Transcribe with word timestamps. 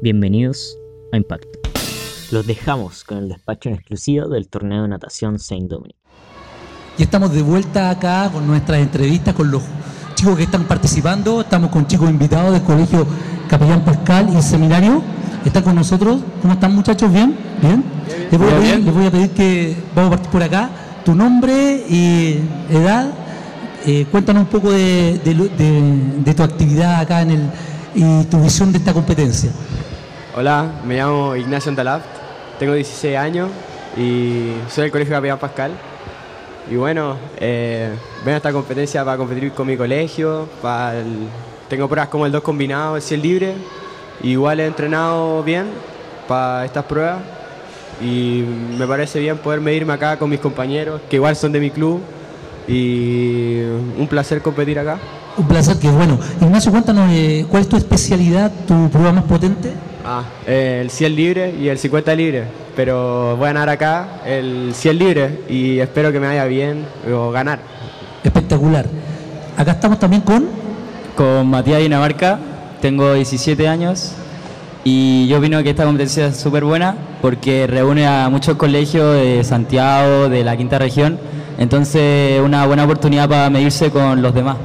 Bienvenidos 0.00 0.78
a 1.12 1.16
Impacto. 1.16 1.58
Los 2.30 2.46
dejamos 2.46 3.04
con 3.04 3.18
el 3.18 3.28
despacho 3.28 3.68
en 3.68 3.76
exclusivo 3.76 4.28
del 4.28 4.48
torneo 4.48 4.82
de 4.82 4.88
natación 4.88 5.38
Saint 5.38 5.68
Dominic. 5.70 5.96
Y 6.98 7.02
estamos 7.02 7.32
de 7.32 7.42
vuelta 7.42 7.90
acá 7.90 8.30
con 8.32 8.46
nuestras 8.46 8.80
entrevistas 8.80 9.34
con 9.34 9.50
los 9.50 9.62
chicos 10.14 10.36
que 10.36 10.42
están 10.44 10.64
participando. 10.64 11.40
Estamos 11.40 11.70
con 11.70 11.86
chicos 11.86 12.10
invitados 12.10 12.52
del 12.52 12.62
Colegio 12.62 13.06
Capellán 13.48 13.84
Pascal 13.84 14.28
y 14.36 14.42
Seminario. 14.42 15.02
Están 15.44 15.62
con 15.62 15.74
nosotros. 15.74 16.20
¿Cómo 16.42 16.54
están 16.54 16.74
muchachos? 16.74 17.10
¿Bien? 17.12 17.36
¿Bien? 17.62 17.84
Les, 18.30 18.38
voy 18.38 18.48
a 18.50 18.56
pedir, 18.58 18.80
les 18.84 18.94
voy 18.94 19.06
a 19.06 19.10
pedir 19.10 19.30
que 19.30 19.76
vamos 19.94 20.08
a 20.12 20.16
partir 20.16 20.30
por 20.30 20.42
acá. 20.42 20.70
Tu 21.04 21.14
nombre 21.14 21.84
y 21.88 22.40
edad. 22.70 23.10
Eh, 23.86 24.06
cuéntanos 24.10 24.42
un 24.42 24.48
poco 24.48 24.70
de, 24.72 25.18
de- 25.24 25.34
de- 25.34 26.22
de 26.24 26.34
tu 26.34 26.42
actividad 26.42 27.00
acá 27.00 27.22
en 27.22 27.30
el, 27.30 27.50
y 27.94 28.24
tu 28.24 28.40
visión 28.42 28.72
de 28.72 28.78
esta 28.78 28.92
competencia. 28.92 29.50
Hola, 30.40 30.70
me 30.86 30.94
llamo 30.94 31.34
Ignacio 31.34 31.68
Antalaft, 31.68 32.06
tengo 32.60 32.72
16 32.72 33.16
años 33.16 33.50
y 33.96 34.52
soy 34.68 34.82
del 34.82 34.92
Colegio 34.92 35.16
Capellán 35.16 35.40
Pascal. 35.40 35.72
Y 36.70 36.76
bueno, 36.76 37.16
eh, 37.38 37.90
vengo 38.18 38.34
a 38.34 38.36
esta 38.36 38.52
competencia 38.52 39.04
para 39.04 39.16
competir 39.16 39.50
con 39.50 39.66
mi 39.66 39.76
colegio, 39.76 40.48
tengo 41.68 41.88
pruebas 41.88 42.08
como 42.08 42.24
el 42.24 42.30
2 42.30 42.40
combinado, 42.42 42.94
el 42.94 43.02
100 43.02 43.20
libre. 43.20 43.54
Igual 44.22 44.60
he 44.60 44.66
entrenado 44.66 45.42
bien 45.42 45.66
para 46.28 46.64
estas 46.66 46.84
pruebas 46.84 47.18
y 48.00 48.44
me 48.78 48.86
parece 48.86 49.18
bien 49.18 49.38
poder 49.38 49.60
medirme 49.60 49.92
acá 49.92 50.20
con 50.20 50.30
mis 50.30 50.38
compañeros, 50.38 51.00
que 51.10 51.16
igual 51.16 51.34
son 51.34 51.50
de 51.50 51.58
mi 51.58 51.72
club. 51.72 52.00
Y 52.68 53.62
un 53.98 54.06
placer 54.08 54.40
competir 54.40 54.78
acá. 54.78 54.98
Un 55.36 55.48
placer, 55.48 55.80
que 55.80 55.88
bueno. 55.88 56.16
Ignacio, 56.40 56.70
cuéntanos 56.70 57.10
eh, 57.10 57.44
cuál 57.50 57.62
es 57.62 57.68
tu 57.68 57.76
especialidad, 57.76 58.52
tu 58.68 58.88
prueba 58.88 59.10
más 59.10 59.24
potente. 59.24 59.87
Ah, 60.10 60.24
eh, 60.46 60.78
el 60.80 60.90
100 60.90 61.14
libre 61.14 61.54
y 61.60 61.68
el 61.68 61.76
50 61.76 62.14
libre. 62.14 62.44
Pero 62.74 63.36
voy 63.36 63.44
a 63.44 63.52
ganar 63.52 63.68
acá 63.68 64.22
el 64.24 64.72
100 64.72 64.98
libre 64.98 65.40
y 65.50 65.80
espero 65.80 66.10
que 66.10 66.18
me 66.18 66.28
vaya 66.28 66.46
bien 66.46 66.86
o 67.12 67.30
ganar. 67.30 67.58
Espectacular. 68.24 68.86
Acá 69.58 69.72
estamos 69.72 69.98
también 69.98 70.22
con 70.22 70.46
Con 71.14 71.48
Matías 71.48 71.80
Dinamarca, 71.80 72.38
tengo 72.80 73.12
17 73.12 73.68
años 73.68 74.12
y 74.82 75.28
yo 75.28 75.40
opino 75.40 75.62
que 75.62 75.70
esta 75.70 75.84
competencia 75.84 76.28
es 76.28 76.38
súper 76.38 76.64
buena 76.64 76.96
porque 77.20 77.66
reúne 77.66 78.06
a 78.06 78.30
muchos 78.30 78.56
colegios 78.56 79.14
de 79.14 79.44
Santiago, 79.44 80.30
de 80.30 80.42
la 80.42 80.56
quinta 80.56 80.78
región, 80.78 81.18
entonces 81.58 82.40
una 82.40 82.64
buena 82.64 82.84
oportunidad 82.84 83.28
para 83.28 83.50
medirse 83.50 83.90
con 83.90 84.22
los 84.22 84.32
demás. 84.32 84.56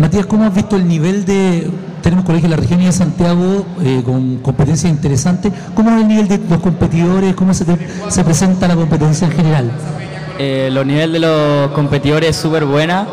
Matías, 0.00 0.26
¿cómo 0.26 0.44
has 0.44 0.54
visto 0.54 0.74
el 0.74 0.88
nivel 0.88 1.24
de... 1.24 1.70
Tenemos 2.02 2.24
colegios 2.24 2.50
de 2.50 2.56
la 2.56 2.60
región 2.62 2.80
y 2.80 2.86
de 2.86 2.92
Santiago 2.92 3.66
eh, 3.82 4.02
con 4.04 4.36
competencias 4.38 4.90
interesantes. 4.90 5.52
¿Cómo 5.74 5.90
es 5.90 6.00
el 6.02 6.08
nivel 6.08 6.28
de 6.28 6.38
los 6.48 6.60
competidores? 6.60 7.34
¿Cómo 7.34 7.52
se, 7.54 7.64
te- 7.64 7.76
se 8.08 8.24
presenta 8.24 8.66
la 8.68 8.76
competencia 8.76 9.26
en 9.26 9.32
general? 9.32 9.70
Eh, 10.38 10.70
los 10.72 10.86
niveles 10.86 11.12
de 11.12 11.18
los 11.18 11.70
competidores 11.72 12.30
es 12.30 12.36
súper 12.36 12.64
buena, 12.64 13.06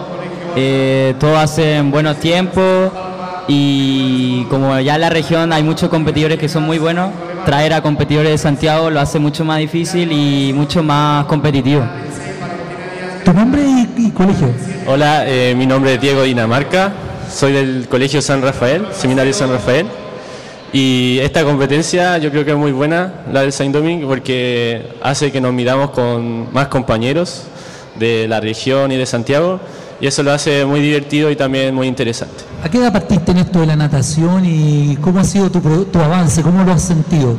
eh, 0.55 1.15
todos 1.19 1.37
hacen 1.39 1.89
buenos 1.89 2.17
tiempos 2.17 2.91
y 3.47 4.43
como 4.45 4.79
ya 4.79 4.95
en 4.95 5.01
la 5.01 5.09
región 5.09 5.51
hay 5.51 5.63
muchos 5.63 5.89
competidores 5.89 6.37
que 6.37 6.47
son 6.47 6.63
muy 6.63 6.77
buenos, 6.77 7.09
traer 7.45 7.73
a 7.73 7.81
competidores 7.81 8.31
de 8.31 8.37
Santiago 8.37 8.89
lo 8.91 8.99
hace 8.99 9.17
mucho 9.19 9.43
más 9.43 9.57
difícil 9.59 10.11
y 10.11 10.53
mucho 10.53 10.83
más 10.83 11.25
competitivo. 11.25 11.83
¿Tu 13.23 13.33
nombre 13.33 13.63
y, 13.63 13.89
y 14.07 14.11
colegio? 14.11 14.49
Hola, 14.87 15.23
eh, 15.27 15.55
mi 15.57 15.65
nombre 15.65 15.95
es 15.95 16.01
Diego 16.01 16.21
Dinamarca, 16.23 16.93
soy 17.31 17.53
del 17.53 17.87
Colegio 17.89 18.21
San 18.21 18.41
Rafael, 18.41 18.87
Seminario 18.91 19.33
San 19.33 19.49
Rafael. 19.49 19.87
Y 20.73 21.19
esta 21.19 21.43
competencia 21.43 22.17
yo 22.17 22.31
creo 22.31 22.43
que 22.43 22.51
es 22.51 22.57
muy 22.57 22.71
buena, 22.71 23.25
la 23.31 23.41
del 23.41 23.53
Saint 23.53 23.73
Domingue, 23.73 24.05
porque 24.05 24.93
hace 25.01 25.31
que 25.31 25.39
nos 25.39 25.53
midamos 25.53 25.91
con 25.91 26.51
más 26.53 26.67
compañeros 26.67 27.43
de 27.97 28.27
la 28.27 28.41
región 28.41 28.91
y 28.91 28.97
de 28.97 29.05
Santiago, 29.05 29.59
y 30.01 30.07
eso 30.07 30.21
lo 30.23 30.31
hace 30.31 30.65
muy 30.65 30.81
divertido 30.81 31.31
y 31.31 31.35
también 31.35 31.73
muy 31.73 31.87
interesante. 31.87 32.43
¿A 32.63 32.69
qué 32.69 32.79
edad 32.79 32.91
partiste 32.91 33.31
en 33.31 33.37
esto 33.37 33.61
de 33.61 33.67
la 33.67 33.75
natación 33.75 34.43
y 34.45 34.97
cómo 34.97 35.19
ha 35.19 35.23
sido 35.23 35.49
tu, 35.49 35.61
tu 35.85 35.99
avance? 35.99 36.41
¿Cómo 36.41 36.63
lo 36.63 36.73
has 36.73 36.81
sentido? 36.81 37.37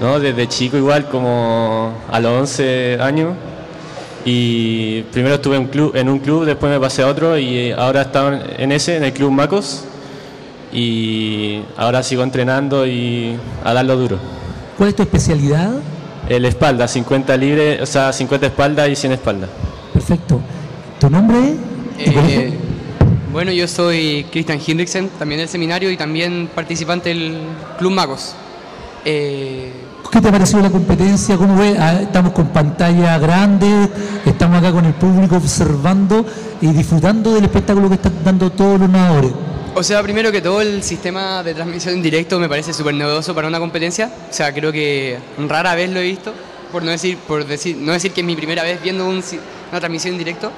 ¿no? 0.00 0.18
Desde 0.20 0.48
chico 0.48 0.76
igual, 0.76 1.08
como 1.08 1.92
a 2.10 2.20
los 2.20 2.40
11 2.40 2.98
años. 3.00 3.34
Y 4.24 5.02
primero 5.12 5.36
estuve 5.36 5.56
en, 5.56 5.66
club, 5.66 5.96
en 5.96 6.08
un 6.08 6.18
club, 6.18 6.44
después 6.44 6.70
me 6.70 6.80
pasé 6.80 7.02
a 7.02 7.06
otro 7.06 7.38
y 7.38 7.70
ahora 7.70 8.02
estaba 8.02 8.38
en 8.58 8.72
ese, 8.72 8.96
en 8.96 9.04
el 9.04 9.12
Club 9.12 9.30
Macos. 9.30 9.84
Y 10.72 11.62
ahora 11.76 12.02
sigo 12.02 12.22
entrenando 12.22 12.86
y 12.86 13.36
a 13.64 13.72
darlo 13.72 13.96
duro. 13.96 14.18
¿Cuál 14.76 14.90
es 14.90 14.96
tu 14.96 15.02
especialidad? 15.02 15.72
El 16.28 16.44
espalda, 16.44 16.86
50 16.86 17.36
libre, 17.38 17.82
o 17.82 17.86
sea, 17.86 18.12
50 18.12 18.46
espalda 18.48 18.86
y 18.86 18.94
100 18.94 19.12
espalda. 19.12 19.48
Perfecto. 19.94 20.40
¿Tu 21.00 21.08
nombre? 21.08 21.54
Eh, 21.98 22.52
bueno, 23.32 23.50
yo 23.50 23.66
soy 23.66 24.26
Christian 24.30 24.60
Hinrichsen, 24.64 25.08
también 25.18 25.40
del 25.40 25.48
seminario 25.48 25.90
y 25.90 25.96
también 25.96 26.50
participante 26.54 27.08
del 27.08 27.38
Club 27.78 27.92
Magos. 27.92 28.34
Eh, 29.04 29.72
¿Qué 30.10 30.20
te 30.20 30.28
ha 30.28 30.32
parecido 30.32 30.60
la 30.62 30.70
competencia? 30.70 31.36
¿Cómo 31.36 31.56
ves? 31.58 31.76
Ah, 31.78 32.00
Estamos 32.00 32.32
con 32.32 32.48
pantalla 32.48 33.18
grande, 33.18 33.88
estamos 34.24 34.58
acá 34.58 34.72
con 34.72 34.84
el 34.86 34.94
público 34.94 35.36
observando 35.36 36.24
y 36.60 36.68
disfrutando 36.68 37.34
del 37.34 37.44
espectáculo 37.44 37.88
que 37.88 37.96
están 37.96 38.24
dando 38.24 38.50
todos 38.50 38.80
los 38.80 38.88
nadadores. 38.88 39.32
o 39.74 39.82
sea, 39.82 40.02
primero 40.02 40.32
que 40.32 40.40
todo, 40.40 40.60
el 40.62 40.82
sistema 40.82 41.42
de 41.42 41.54
transmisión 41.54 41.94
en 41.94 42.02
directo 42.02 42.38
me 42.40 42.48
parece 42.48 42.72
súper 42.72 42.94
novedoso 42.94 43.34
para 43.34 43.48
una 43.48 43.58
competencia. 43.58 44.10
O 44.30 44.32
sea, 44.32 44.52
creo 44.54 44.72
que 44.72 45.18
rara 45.46 45.74
vez 45.74 45.90
lo 45.90 46.00
he 46.00 46.04
visto, 46.04 46.32
por 46.72 46.82
no 46.82 46.90
decir, 46.90 47.18
por 47.18 47.46
decir, 47.46 47.76
no 47.76 47.92
decir 47.92 48.12
que 48.12 48.22
es 48.22 48.26
mi 48.26 48.34
primera 48.34 48.62
vez 48.62 48.82
viendo 48.82 49.06
un 49.06 49.22
una 49.70 49.80
transmisión 49.80 50.14
en 50.14 50.18
directo. 50.18 50.50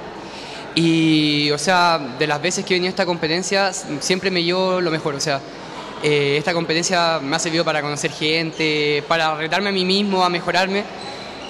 Y, 0.77 1.51
o 1.51 1.59
sea, 1.59 1.99
de 2.19 2.27
las 2.29 2.41
veces 2.41 2.65
que 2.65 2.75
he 2.75 2.77
venido 2.77 2.91
a 2.91 2.91
esta 2.91 3.05
competencia, 3.05 3.73
siempre 3.99 4.31
me 4.31 4.45
llevo 4.45 4.81
lo 4.81 4.93
mejor. 4.93 5.17
O 5.17 5.21
sea, 5.21 5.41
eh, 6.03 6.37
esta 6.39 6.55
competencia 6.55 7.21
me 7.23 7.37
ha 7.37 7.39
servido 7.39 7.65
para 7.65 7.83
conocer 7.83 8.11
gente, 8.11 9.05
para 9.07 9.35
retarme 9.35 9.69
a 9.69 9.73
mí 9.73 9.85
mismo, 9.85 10.25
a 10.25 10.31
mejorarme, 10.31 10.83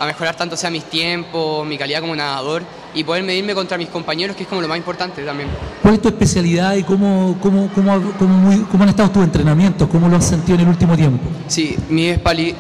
a 0.00 0.06
mejorar 0.06 0.34
tanto 0.34 0.56
sea 0.56 0.70
mis 0.70 0.84
tiempos, 0.84 1.64
mi 1.66 1.78
calidad 1.78 2.00
como 2.00 2.16
nadador 2.16 2.62
y 2.92 3.04
poder 3.04 3.22
medirme 3.22 3.54
contra 3.54 3.78
mis 3.78 3.88
compañeros, 3.88 4.34
que 4.34 4.42
es 4.42 4.48
como 4.48 4.60
lo 4.60 4.66
más 4.66 4.76
importante 4.76 5.22
también. 5.22 5.48
¿Cuál 5.82 5.94
es 5.94 6.02
tu 6.02 6.08
especialidad 6.08 6.74
y 6.74 6.82
cómo, 6.82 7.38
cómo, 7.40 7.70
cómo, 7.72 8.12
cómo, 8.18 8.66
cómo 8.70 8.82
han 8.82 8.88
estado 8.88 9.10
tus 9.10 9.22
entrenamientos? 9.22 9.88
¿Cómo 9.88 10.08
lo 10.08 10.16
has 10.16 10.26
sentido 10.26 10.56
en 10.56 10.62
el 10.62 10.68
último 10.68 10.96
tiempo? 10.96 11.22
Sí, 11.46 11.76
mi, 11.88 12.12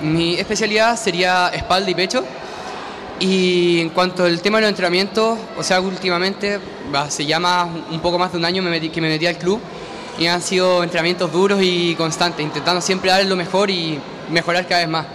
mi 0.02 0.34
especialidad 0.34 0.96
sería 0.96 1.48
espalda 1.48 1.90
y 1.90 1.94
pecho. 1.94 2.24
Y 3.18 3.80
en 3.80 3.90
cuanto 3.90 4.24
al 4.24 4.40
tema 4.40 4.58
de 4.58 4.62
los 4.62 4.68
entrenamientos, 4.70 5.38
o 5.58 5.62
sea, 5.62 5.80
últimamente, 5.80 6.58
va, 6.94 7.10
se 7.10 7.26
llama 7.26 7.68
un 7.90 8.00
poco 8.00 8.18
más 8.18 8.32
de 8.32 8.38
un 8.38 8.44
año 8.44 8.62
que 8.62 9.00
me 9.00 9.08
metí 9.08 9.26
al 9.26 9.36
club 9.36 9.60
y 10.20 10.26
han 10.26 10.42
sido 10.42 10.84
entrenamientos 10.84 11.32
duros 11.32 11.60
y 11.62 11.94
constantes, 11.94 12.44
intentando 12.44 12.82
siempre 12.82 13.10
dar 13.10 13.24
lo 13.24 13.36
mejor 13.36 13.70
y 13.70 13.98
mejorar 14.30 14.68
cada 14.68 14.82
vez 14.82 14.90
más. 14.90 15.06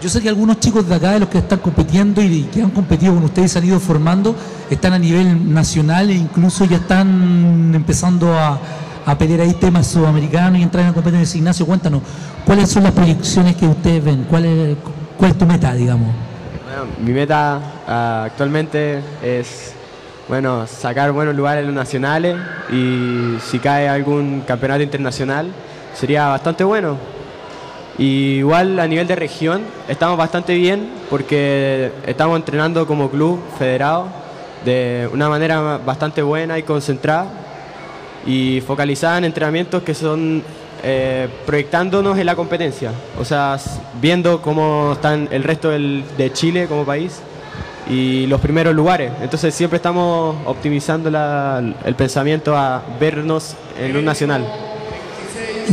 Yo 0.00 0.08
sé 0.08 0.22
que 0.22 0.28
algunos 0.28 0.60
chicos 0.60 0.88
de 0.88 0.94
acá, 0.94 1.12
de 1.12 1.20
los 1.20 1.28
que 1.28 1.38
están 1.38 1.58
compitiendo 1.58 2.22
y 2.22 2.44
que 2.44 2.62
han 2.62 2.70
competido 2.70 3.12
con 3.12 3.24
ustedes, 3.24 3.50
se 3.50 3.58
han 3.58 3.64
ido 3.64 3.80
formando, 3.80 4.36
están 4.70 4.92
a 4.92 5.00
nivel 5.00 5.52
nacional 5.52 6.10
e 6.10 6.14
incluso 6.14 6.64
ya 6.64 6.76
están 6.76 7.72
empezando 7.74 8.32
a, 8.32 8.56
a 9.04 9.18
pelear 9.18 9.40
ahí 9.40 9.52
temas 9.54 9.88
sudamericanos 9.88 10.60
y 10.60 10.62
entrar 10.62 10.82
en 10.82 10.90
la 10.90 10.94
competencia. 10.94 11.38
Ignacio, 11.38 11.66
cuéntanos, 11.66 12.00
¿cuáles 12.46 12.70
son 12.70 12.84
las 12.84 12.92
proyecciones 12.92 13.56
que 13.56 13.66
ustedes 13.66 14.04
ven? 14.04 14.26
¿Cuál 14.30 14.44
es, 14.44 14.76
cuál 15.18 15.32
es 15.32 15.38
tu 15.38 15.44
meta, 15.44 15.74
digamos? 15.74 16.08
Bueno, 16.64 16.84
mi 17.04 17.12
meta 17.12 17.60
ah, 17.88 18.24
actualmente 18.26 19.00
es 19.22 19.74
bueno, 20.32 20.66
sacar 20.66 21.12
buenos 21.12 21.34
lugares 21.36 21.60
en 21.60 21.66
los 21.66 21.74
nacionales 21.74 22.38
y 22.70 23.36
si 23.42 23.58
cae 23.58 23.86
algún 23.86 24.40
campeonato 24.46 24.82
internacional 24.82 25.48
sería 25.92 26.26
bastante 26.28 26.64
bueno. 26.64 26.96
Y 27.98 28.36
igual 28.38 28.80
a 28.80 28.86
nivel 28.86 29.06
de 29.06 29.14
región 29.14 29.60
estamos 29.90 30.16
bastante 30.16 30.54
bien 30.54 30.88
porque 31.10 31.92
estamos 32.06 32.38
entrenando 32.38 32.86
como 32.86 33.10
club 33.10 33.40
federado 33.58 34.06
de 34.64 35.06
una 35.12 35.28
manera 35.28 35.76
bastante 35.84 36.22
buena 36.22 36.58
y 36.58 36.62
concentrada 36.62 37.26
y 38.24 38.62
focalizada 38.66 39.18
en 39.18 39.24
entrenamientos 39.24 39.82
que 39.82 39.92
son 39.92 40.42
eh, 40.82 41.28
proyectándonos 41.44 42.16
en 42.16 42.24
la 42.24 42.34
competencia, 42.34 42.90
o 43.20 43.24
sea, 43.26 43.58
viendo 44.00 44.40
cómo 44.40 44.92
están 44.94 45.28
el 45.30 45.44
resto 45.44 45.68
del- 45.68 46.02
de 46.16 46.32
Chile 46.32 46.66
como 46.68 46.86
país 46.86 47.20
y 47.88 48.26
los 48.26 48.40
primeros 48.40 48.74
lugares. 48.74 49.10
Entonces 49.22 49.54
siempre 49.54 49.76
estamos 49.76 50.36
optimizando 50.46 51.10
la- 51.10 51.62
el 51.84 51.94
pensamiento 51.94 52.56
a 52.56 52.82
vernos 53.00 53.54
en 53.78 53.96
un 53.96 54.04
nacional. 54.04 54.44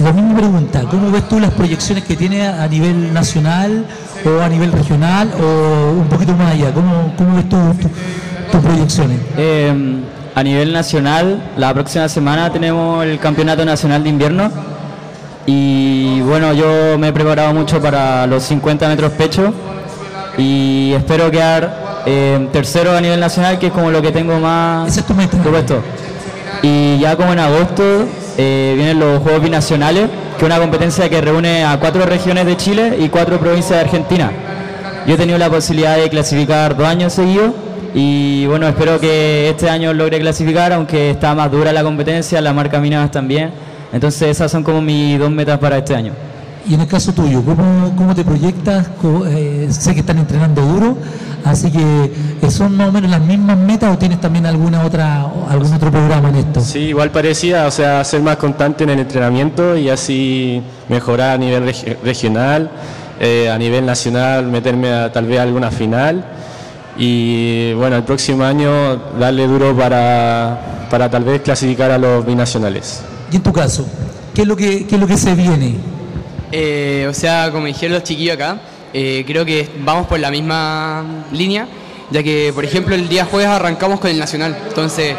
La 0.03 0.11
misma 0.13 0.35
pregunta, 0.37 0.83
¿cómo 0.89 1.11
ves 1.11 1.27
tú 1.27 1.39
las 1.39 1.51
proyecciones 1.51 2.03
que 2.03 2.15
tiene 2.15 2.47
a 2.47 2.67
nivel 2.67 3.11
nacional 3.13 3.85
o 4.25 4.41
a 4.41 4.47
nivel 4.47 4.71
regional 4.71 5.31
o 5.41 5.91
un 5.99 6.07
poquito 6.07 6.33
más 6.33 6.53
allá? 6.53 6.71
¿Cómo, 6.71 7.13
cómo 7.17 7.35
ves 7.35 7.49
tú 7.49 7.57
tu- 7.81 7.89
tus 8.51 8.61
proyecciones? 8.61 9.19
Eh, 9.37 9.73
a 10.35 10.43
nivel 10.43 10.71
nacional, 10.71 11.41
la 11.57 11.73
próxima 11.73 12.07
semana 12.07 12.51
tenemos 12.51 13.03
el 13.03 13.19
Campeonato 13.19 13.65
Nacional 13.65 14.03
de 14.03 14.09
Invierno 14.09 14.51
Y 15.45 16.21
bueno, 16.21 16.53
yo 16.53 16.97
me 16.99 17.07
he 17.07 17.13
preparado 17.13 17.51
mucho 17.53 17.81
para 17.81 18.27
los 18.27 18.43
50 18.43 18.87
metros 18.87 19.11
pecho 19.13 19.51
y 20.37 20.93
espero 20.93 21.31
quedar 21.31 21.88
eh, 22.11 22.47
tercero 22.51 22.97
a 22.97 23.01
nivel 23.01 23.19
nacional, 23.19 23.59
que 23.59 23.67
es 23.67 23.71
como 23.71 23.91
lo 23.91 24.01
que 24.01 24.11
tengo 24.11 24.39
más 24.39 24.87
Esa 24.89 25.01
es 25.01 25.05
tu 25.05 25.13
meta. 25.13 25.37
propuesto. 25.37 25.81
Y 26.63 26.97
ya 26.97 27.15
como 27.15 27.31
en 27.33 27.39
agosto 27.39 27.83
eh, 28.37 28.73
vienen 28.75 28.99
los 28.99 29.21
Juegos 29.21 29.43
Binacionales, 29.43 30.09
que 30.37 30.37
es 30.37 30.43
una 30.43 30.57
competencia 30.59 31.07
que 31.07 31.21
reúne 31.21 31.63
a 31.63 31.79
cuatro 31.79 32.05
regiones 32.05 32.45
de 32.47 32.57
Chile 32.57 32.97
y 32.99 33.09
cuatro 33.09 33.39
provincias 33.39 33.77
de 33.79 33.85
Argentina. 33.85 34.31
Yo 35.05 35.13
he 35.13 35.17
tenido 35.17 35.37
la 35.37 35.49
posibilidad 35.49 35.97
de 35.97 36.09
clasificar 36.09 36.75
dos 36.75 36.87
años 36.87 37.13
seguidos 37.13 37.51
y 37.93 38.45
bueno, 38.47 38.67
espero 38.67 38.99
que 38.99 39.49
este 39.49 39.69
año 39.69 39.93
logre 39.93 40.19
clasificar, 40.19 40.73
aunque 40.73 41.11
está 41.11 41.35
más 41.35 41.51
dura 41.51 41.71
la 41.71 41.83
competencia, 41.83 42.41
la 42.41 42.53
marca 42.53 42.79
mínimas 42.79 43.11
también. 43.11 43.51
Entonces 43.93 44.29
esas 44.29 44.51
son 44.51 44.63
como 44.63 44.81
mis 44.81 45.17
dos 45.19 45.31
metas 45.31 45.59
para 45.59 45.77
este 45.77 45.95
año. 45.95 46.13
Y 46.67 46.73
en 46.75 46.81
el 46.81 46.87
caso 46.87 47.13
tuyo, 47.13 47.41
¿cómo, 47.43 47.93
cómo 47.95 48.13
te 48.13 48.23
proyectas? 48.23 48.87
Eh, 49.27 49.67
sé 49.71 49.93
que 49.93 50.01
están 50.01 50.19
entrenando 50.19 50.61
duro, 50.61 50.97
así 51.43 51.71
que 51.71 51.79
eh, 52.41 52.51
¿son 52.51 52.75
más 52.77 52.89
o 52.89 52.91
menos 52.91 53.09
las 53.09 53.21
mismas 53.21 53.57
metas 53.57 53.93
o 53.93 53.97
tienes 53.97 54.21
también 54.21 54.45
alguna 54.45 54.83
otra, 54.83 55.25
algún 55.49 55.73
otro 55.73 55.89
programa 55.89 56.29
en 56.29 56.35
esto? 56.35 56.61
Sí, 56.61 56.79
igual 56.79 57.09
parecía, 57.11 57.65
o 57.65 57.71
sea, 57.71 58.03
ser 58.03 58.21
más 58.21 58.35
constante 58.37 58.83
en 58.83 58.91
el 58.91 58.99
entrenamiento 58.99 59.75
y 59.75 59.89
así 59.89 60.61
mejorar 60.89 61.31
a 61.31 61.37
nivel 61.37 61.63
regi- 61.65 61.97
regional, 62.03 62.69
eh, 63.19 63.49
a 63.49 63.57
nivel 63.57 63.85
nacional, 63.85 64.45
meterme 64.45 64.91
a 64.93 65.11
tal 65.11 65.25
vez 65.25 65.39
a 65.39 65.43
alguna 65.43 65.71
final 65.71 66.23
y 66.97 67.73
bueno, 67.73 67.95
el 67.95 68.03
próximo 68.03 68.43
año 68.43 68.95
darle 69.19 69.47
duro 69.47 69.75
para, 69.75 70.87
para 70.91 71.09
tal 71.09 71.23
vez 71.23 71.41
clasificar 71.41 71.89
a 71.91 71.97
los 71.97 72.25
binacionales. 72.25 73.01
Y 73.31 73.37
en 73.37 73.41
tu 73.43 73.53
caso, 73.53 73.87
¿qué 74.35 74.41
es 74.43 74.47
lo 74.47 74.55
que, 74.55 74.85
qué 74.85 74.95
es 74.95 75.01
lo 75.01 75.07
que 75.07 75.17
se 75.17 75.33
viene? 75.33 75.75
Eh, 76.51 77.05
o 77.09 77.13
sea, 77.13 77.49
como 77.51 77.65
dijeron 77.67 77.93
los 77.95 78.03
chiquillos 78.03 78.35
acá, 78.35 78.57
eh, 78.93 79.23
creo 79.27 79.45
que 79.45 79.69
vamos 79.83 80.07
por 80.07 80.19
la 80.19 80.31
misma 80.31 81.03
línea, 81.31 81.67
ya 82.11 82.23
que, 82.23 82.51
por 82.53 82.65
ejemplo, 82.65 82.95
el 82.95 83.07
día 83.07 83.25
jueves 83.25 83.47
arrancamos 83.49 83.99
con 83.99 84.09
el 84.09 84.17
Nacional. 84.17 84.57
Entonces, 84.67 85.15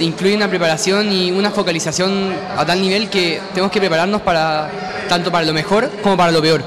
incluye 0.00 0.34
una 0.34 0.48
preparación 0.48 1.12
y 1.12 1.30
una 1.30 1.50
focalización 1.50 2.32
a 2.56 2.64
tal 2.64 2.80
nivel 2.80 3.10
que 3.10 3.40
tenemos 3.52 3.70
que 3.70 3.80
prepararnos 3.80 4.22
para 4.22 4.70
tanto 5.08 5.30
para 5.30 5.44
lo 5.44 5.52
mejor 5.52 5.90
como 6.02 6.16
para 6.16 6.32
lo 6.32 6.40
peor. 6.40 6.62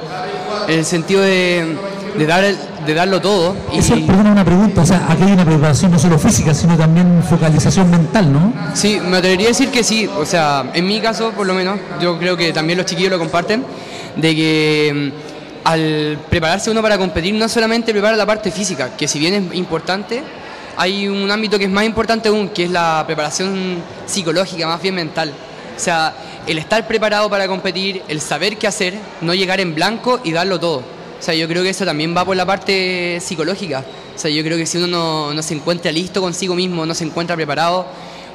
En 0.67 0.79
el 0.79 0.85
sentido 0.85 1.21
de, 1.23 1.75
de 2.17 2.25
dar, 2.27 2.43
el- 2.43 2.57
de 2.85 2.93
darlo 2.93 3.19
todo. 3.19 3.55
Y, 3.73 3.79
Eso, 3.79 3.95
perdona 4.05 4.31
una 4.33 4.45
pregunta, 4.45 4.81
o 4.81 4.85
sea, 4.85 5.07
aquí 5.09 5.23
hay 5.23 5.31
una 5.31 5.45
preparación 5.45 5.91
no 5.91 5.97
solo 5.97 6.19
física, 6.19 6.53
sino 6.53 6.77
también 6.77 7.23
focalización 7.27 7.89
mental, 7.89 8.31
¿no? 8.31 8.53
Sí, 8.75 8.99
me 9.03 9.17
atrevería 9.17 9.47
a 9.47 9.49
decir 9.49 9.69
que 9.71 9.83
sí. 9.83 10.07
O 10.07 10.25
sea, 10.25 10.65
en 10.73 10.85
mi 10.85 11.01
caso, 11.01 11.31
por 11.31 11.47
lo 11.47 11.53
menos, 11.55 11.79
yo 11.99 12.19
creo 12.19 12.37
que 12.37 12.53
también 12.53 12.77
los 12.77 12.85
chiquillos 12.85 13.11
lo 13.11 13.17
comparten, 13.19 13.63
de 14.15 14.35
que 14.35 14.91
mm, 14.93 15.67
al 15.67 16.19
prepararse 16.29 16.69
uno 16.71 16.81
para 16.81 16.97
competir, 16.97 17.33
no 17.33 17.47
solamente 17.47 17.91
prepara 17.91 18.17
la 18.17 18.25
parte 18.25 18.51
física, 18.51 18.95
que 18.97 19.07
si 19.07 19.19
bien 19.19 19.33
es 19.33 19.55
importante, 19.55 20.21
hay 20.75 21.07
un 21.07 21.29
ámbito 21.29 21.57
que 21.57 21.65
es 21.65 21.71
más 21.71 21.85
importante 21.85 22.29
aún, 22.29 22.49
que 22.49 22.65
es 22.65 22.71
la 22.71 23.03
preparación 23.05 23.81
psicológica, 24.05 24.67
más 24.67 24.81
bien 24.81 24.95
mental. 24.95 25.31
O 25.75 25.79
sea, 25.79 26.13
el 26.47 26.57
estar 26.57 26.85
preparado 26.87 27.29
para 27.29 27.47
competir, 27.47 28.03
el 28.07 28.21
saber 28.21 28.57
qué 28.57 28.67
hacer, 28.67 28.95
no 29.21 29.33
llegar 29.33 29.59
en 29.59 29.73
blanco 29.73 30.19
y 30.23 30.31
darlo 30.31 30.59
todo. 30.59 30.77
O 30.77 31.25
sea, 31.25 31.33
yo 31.33 31.47
creo 31.47 31.63
que 31.63 31.69
eso 31.69 31.85
también 31.85 32.15
va 32.15 32.25
por 32.25 32.35
la 32.35 32.45
parte 32.45 33.19
psicológica. 33.21 33.83
O 34.15 34.19
sea, 34.19 34.29
yo 34.29 34.43
creo 34.43 34.57
que 34.57 34.65
si 34.65 34.77
uno 34.77 34.87
no, 34.87 35.33
no 35.33 35.41
se 35.41 35.53
encuentra 35.53 35.91
listo 35.91 36.21
consigo 36.21 36.53
mismo, 36.53 36.85
no 36.85 36.93
se 36.93 37.05
encuentra 37.05 37.35
preparado 37.35 37.87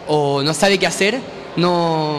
o 0.06 0.42
no 0.42 0.54
sabe 0.54 0.78
qué 0.78 0.86
hacer, 0.86 1.20
no, 1.56 2.18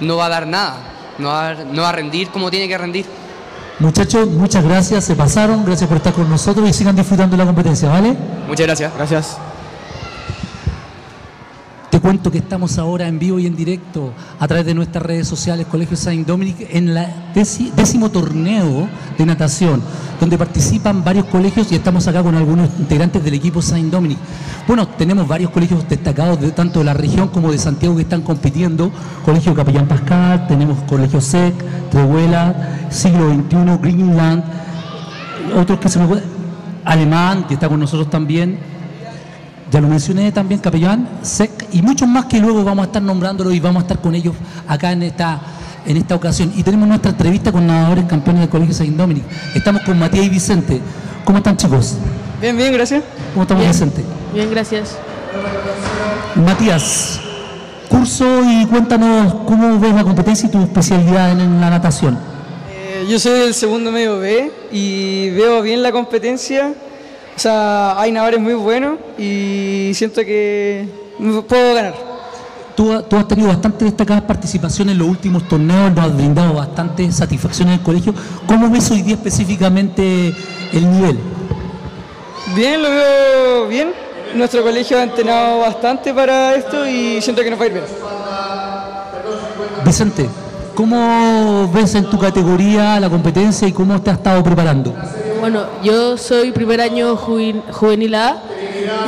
no 0.00 0.16
va 0.16 0.26
a 0.26 0.28
dar 0.28 0.46
nada. 0.46 0.97
No 1.18 1.28
va 1.28 1.54
no 1.54 1.82
va 1.82 1.88
a 1.90 1.92
rendir 1.92 2.30
como 2.30 2.50
tiene 2.50 2.68
que 2.68 2.78
rendir. 2.78 3.06
Muchachos, 3.80 4.26
muchas 4.28 4.64
gracias, 4.64 5.04
se 5.04 5.14
pasaron, 5.14 5.64
gracias 5.64 5.88
por 5.88 5.98
estar 5.98 6.12
con 6.12 6.28
nosotros 6.28 6.68
y 6.68 6.72
sigan 6.72 6.96
disfrutando 6.96 7.36
de 7.36 7.44
la 7.44 7.46
competencia, 7.46 7.88
¿vale? 7.88 8.16
Muchas 8.48 8.66
gracias. 8.66 8.92
Gracias. 8.96 9.38
Te 11.90 12.00
cuento 12.00 12.30
que 12.30 12.36
estamos 12.36 12.76
ahora 12.76 13.08
en 13.08 13.18
vivo 13.18 13.38
y 13.38 13.46
en 13.46 13.56
directo 13.56 14.12
a 14.38 14.46
través 14.46 14.66
de 14.66 14.74
nuestras 14.74 15.02
redes 15.02 15.26
sociales 15.26 15.66
Colegio 15.70 15.96
Saint 15.96 16.26
Dominic 16.26 16.68
en 16.70 16.92
la 16.92 17.32
décimo 17.34 18.10
torneo 18.10 18.86
de 19.16 19.24
natación, 19.24 19.80
donde 20.20 20.36
participan 20.36 21.02
varios 21.02 21.24
colegios 21.26 21.72
y 21.72 21.76
estamos 21.76 22.06
acá 22.06 22.22
con 22.22 22.34
algunos 22.34 22.68
integrantes 22.78 23.24
del 23.24 23.32
equipo 23.32 23.62
Saint 23.62 23.90
Dominic. 23.90 24.18
Bueno, 24.66 24.86
tenemos 24.86 25.26
varios 25.26 25.50
colegios 25.50 25.88
destacados 25.88 26.38
de 26.38 26.50
tanto 26.50 26.80
de 26.80 26.84
la 26.84 26.92
región 26.92 27.28
como 27.28 27.50
de 27.50 27.56
Santiago 27.56 27.96
que 27.96 28.02
están 28.02 28.20
compitiendo. 28.20 28.90
Colegio 29.24 29.54
Capellán 29.54 29.88
Pascal, 29.88 30.46
tenemos 30.46 30.82
Colegio 30.82 31.22
SEC, 31.22 31.54
Trehuela, 31.90 32.86
Siglo 32.90 33.30
XXI, 33.30 33.78
Greenland, 33.80 34.44
otros 35.56 35.80
que 35.80 35.88
se 35.88 35.98
me 35.98 36.04
acuerdan, 36.04 36.28
Alemán, 36.84 37.46
que 37.48 37.54
está 37.54 37.66
con 37.66 37.80
nosotros 37.80 38.10
también. 38.10 38.77
Ya 39.70 39.80
lo 39.80 39.88
mencioné 39.88 40.32
también, 40.32 40.60
Capellán, 40.60 41.06
SEC 41.22 41.68
y 41.72 41.82
muchos 41.82 42.08
más 42.08 42.24
que 42.24 42.40
luego 42.40 42.64
vamos 42.64 42.84
a 42.84 42.86
estar 42.86 43.02
nombrándolos 43.02 43.54
y 43.54 43.60
vamos 43.60 43.82
a 43.82 43.84
estar 43.84 44.00
con 44.00 44.14
ellos 44.14 44.34
acá 44.66 44.92
en 44.92 45.02
esta, 45.02 45.40
en 45.84 45.96
esta 45.98 46.14
ocasión. 46.14 46.52
Y 46.56 46.62
tenemos 46.62 46.88
nuestra 46.88 47.10
entrevista 47.10 47.52
con 47.52 47.66
nadadores 47.66 48.04
campeones 48.04 48.42
del 48.42 48.48
Colegio 48.48 48.74
Saint 48.74 48.96
Dominic. 48.96 49.24
Estamos 49.54 49.82
con 49.82 49.98
Matías 49.98 50.24
y 50.24 50.28
Vicente. 50.30 50.80
¿Cómo 51.24 51.38
están 51.38 51.56
chicos? 51.58 51.96
Bien, 52.40 52.56
bien, 52.56 52.72
gracias. 52.72 53.02
¿Cómo 53.34 53.42
estamos 53.42 53.62
Bien. 53.62 53.72
Vicente? 53.72 54.04
Bien, 54.32 54.50
gracias. 54.50 54.96
Matías, 56.34 57.20
curso 57.90 58.24
y 58.44 58.64
cuéntanos 58.66 59.34
cómo 59.46 59.78
ves 59.78 59.92
la 59.92 60.04
competencia 60.04 60.48
y 60.48 60.50
tu 60.50 60.62
especialidad 60.62 61.32
en, 61.32 61.40
en 61.40 61.60
la 61.60 61.68
natación. 61.68 62.18
Eh, 62.70 63.06
yo 63.06 63.18
soy 63.18 63.40
del 63.40 63.52
segundo 63.52 63.92
medio 63.92 64.18
B 64.18 64.50
y 64.72 65.28
veo 65.30 65.60
bien 65.60 65.82
la 65.82 65.92
competencia. 65.92 66.72
O 67.38 67.40
sea, 67.40 68.00
hay 68.00 68.10
nadadores 68.10 68.40
muy 68.40 68.54
buenos 68.54 68.98
y 69.16 69.92
siento 69.94 70.22
que 70.22 70.88
puedo 71.46 71.72
ganar. 71.72 71.94
Tú, 72.74 73.00
tú 73.02 73.14
has 73.14 73.28
tenido 73.28 73.46
bastante 73.46 73.84
destacadas 73.84 74.24
participaciones 74.24 74.94
en 74.94 74.98
los 74.98 75.06
últimos 75.06 75.46
torneos, 75.46 75.94
nos 75.94 76.04
has 76.04 76.16
brindado 76.16 76.54
bastante 76.54 77.12
satisfacción 77.12 77.68
en 77.68 77.74
el 77.74 77.80
colegio. 77.80 78.12
¿Cómo 78.44 78.68
ves 78.68 78.90
hoy 78.90 79.02
día 79.02 79.14
específicamente 79.14 80.34
el 80.72 80.90
nivel? 80.90 81.16
Bien, 82.56 82.82
lo 82.82 82.90
veo 82.90 83.68
bien. 83.68 83.92
Nuestro 84.34 84.64
colegio 84.64 84.98
ha 84.98 85.04
entrenado 85.04 85.60
bastante 85.60 86.12
para 86.12 86.56
esto 86.56 86.88
y 86.88 87.22
siento 87.22 87.44
que 87.44 87.50
nos 87.50 87.60
va 87.60 87.62
a 87.62 87.66
ir 87.68 87.72
bien. 87.72 87.84
Vicente, 89.84 90.28
¿cómo 90.78 91.68
ves 91.74 91.96
en 91.96 92.04
tu 92.04 92.16
categoría 92.20 93.00
la 93.00 93.10
competencia 93.10 93.66
y 93.66 93.72
cómo 93.72 94.00
te 94.00 94.10
has 94.10 94.18
estado 94.18 94.44
preparando? 94.44 94.94
Bueno, 95.40 95.64
yo 95.82 96.16
soy 96.16 96.52
primer 96.52 96.80
año 96.80 97.16
juvenil 97.16 98.14
A 98.14 98.36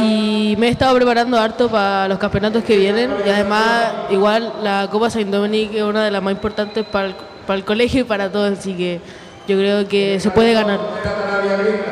y 0.02 0.56
me 0.58 0.66
he 0.66 0.70
estado 0.70 0.96
preparando 0.96 1.38
harto 1.38 1.68
para 1.68 2.08
los 2.08 2.18
campeonatos 2.18 2.64
que 2.64 2.76
vienen 2.76 3.12
y 3.24 3.30
además 3.30 3.84
igual 4.10 4.52
la 4.64 4.88
Copa 4.90 5.10
Saint 5.10 5.30
Dominic 5.30 5.72
es 5.74 5.84
una 5.84 6.04
de 6.04 6.10
las 6.10 6.20
más 6.20 6.32
importantes 6.32 6.84
para 6.84 7.06
el, 7.06 7.14
para 7.46 7.56
el 7.56 7.64
colegio 7.64 8.00
y 8.00 8.04
para 8.04 8.32
todos, 8.32 8.58
así 8.58 8.74
que 8.74 9.00
yo 9.46 9.56
creo 9.56 9.86
que 9.86 10.18
se 10.18 10.32
puede 10.32 10.52
ganar. 10.52 10.80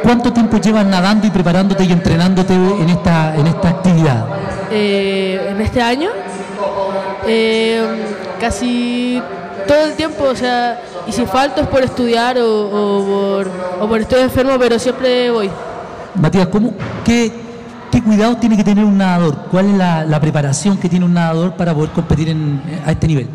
¿Cuánto 0.03 0.33
tiempo 0.33 0.57
llevas 0.57 0.87
nadando 0.87 1.29
y 1.29 1.31
preparándote 1.31 1.85
y 1.85 1.93
entrenándote 1.93 2.53
en 2.53 2.89
esta, 2.89 3.37
en 3.37 3.47
esta 3.47 3.69
actividad? 3.69 4.27
Eh, 4.73 5.51
en 5.53 5.61
este 5.61 5.81
año, 5.81 6.11
eh, 7.29 7.81
casi 8.41 9.23
todo 9.69 9.85
el 9.85 9.95
tiempo, 9.95 10.25
o 10.25 10.35
sea, 10.35 10.81
y 11.07 11.13
si 11.13 11.25
falto 11.27 11.61
es 11.61 11.67
por 11.69 11.83
estudiar 11.85 12.39
o, 12.39 12.49
o 12.67 13.05
por, 13.05 13.51
o 13.83 13.89
por 13.89 14.01
estoy 14.01 14.23
enfermo, 14.23 14.55
pero 14.59 14.79
siempre 14.79 15.31
voy. 15.31 15.49
Matías, 16.17 16.49
¿cómo, 16.49 16.73
qué, 17.05 17.31
qué 17.93 18.03
cuidados 18.03 18.41
tiene 18.41 18.57
que 18.57 18.65
tener 18.65 18.85
un 18.85 18.99
nadador? 18.99 19.37
¿Cuál 19.51 19.67
es 19.71 19.75
la, 19.77 20.05
la 20.05 20.19
preparación 20.21 20.77
que 20.79 20.89
tiene 20.89 21.05
un 21.05 21.15
nadador 21.15 21.53
para 21.55 21.73
poder 21.75 21.91
competir 21.91 22.31
en- 22.31 22.61
a 22.85 22.91
este 22.91 23.07
nivel? 23.07 23.29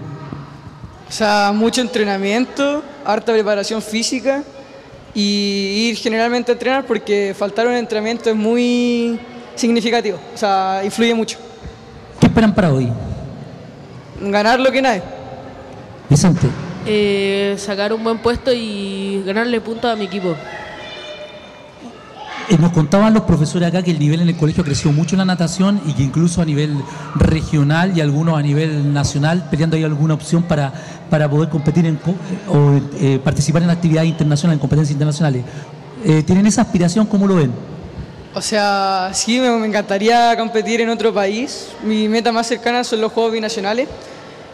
O 1.08 1.12
sea, 1.12 1.52
mucho 1.54 1.80
entrenamiento, 1.82 2.84
harta 3.06 3.32
preparación 3.32 3.82
física 3.82 4.42
y 5.14 5.90
ir 5.92 5.96
generalmente 5.98 6.52
a 6.52 6.54
entrenar 6.54 6.86
porque 6.86 7.36
faltar 7.38 7.68
un 7.68 7.74
entrenamiento 7.74 8.30
es 8.32 8.36
muy 8.36 9.20
significativo. 9.56 10.18
O 10.34 10.38
sea, 10.38 10.82
influye 10.84 11.14
mucho. 11.14 11.38
¿Qué 12.20 12.26
esperan 12.26 12.54
para 12.56 12.74
hoy? 12.74 12.90
Ganar 14.20 14.60
lo 14.60 14.72
que 14.72 14.82
nadie. 14.82 15.04
Vicente, 16.10 16.48
Eh, 16.86 17.56
sacar 17.58 17.94
un 17.94 18.04
buen 18.04 18.18
puesto 18.18 18.52
y 18.54 19.24
ganarle 19.26 19.62
puntos 19.62 19.92
a 19.92 19.96
mi 19.96 20.06
equipo. 20.06 20.36
eh, 22.50 22.58
nos 22.60 22.74
contaban 22.74 23.14
los 23.14 23.24
profesores 23.24 23.70
acá 23.70 23.82
que 23.82 23.92
el 23.92 24.00
nivel 24.00 24.20
en 24.22 24.28
el 24.28 24.36
colegio 24.36 24.66
creció 24.66 24.92
mucho 24.92 25.16
en 25.16 25.20
la 25.20 25.26
natación 25.26 25.80
y 25.86 25.94
que 25.94 26.04
incluso 26.04 26.42
a 26.42 26.46
nivel 26.46 26.76
regional 27.16 27.98
y 27.98 28.02
algunos 28.02 28.38
a 28.38 28.42
nivel 28.42 28.92
nacional 28.94 29.48
peleando 29.50 29.78
hay 29.78 29.86
alguna 29.86 30.14
opción 30.14 30.44
para, 30.44 30.74
para 31.10 31.30
poder 31.30 31.48
competir 31.48 31.86
en, 31.86 31.96
co- 31.96 32.16
o 32.50 32.82
eh, 33.00 33.18
participar 33.24 33.64
en 33.64 33.70
actividades 33.70 34.10
internacionales, 34.10 34.58
en 34.58 34.60
competencias 34.60 34.92
internacionales. 34.92 35.44
Eh, 36.04 36.22
¿Tienen 36.24 36.46
esa 36.48 36.64
aspiración? 36.64 37.06
¿Cómo 37.06 37.28
lo 37.28 37.36
ven? 37.36 37.52
O 38.36 38.42
sea, 38.42 39.12
sí, 39.14 39.40
me, 39.40 39.50
me 39.52 39.68
encantaría 39.68 40.36
competir 40.38 40.82
en 40.82 40.90
otro 40.90 41.14
país. 41.14 41.70
Mi 41.82 42.10
meta 42.10 42.34
más 42.34 42.46
cercana 42.48 42.84
son 42.84 43.00
los 43.00 43.12
Juegos 43.14 43.32
Binacionales, 43.32 43.88